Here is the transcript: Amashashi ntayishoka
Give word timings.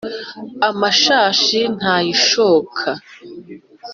Amashashi 0.67 1.59
ntayishoka 1.77 2.87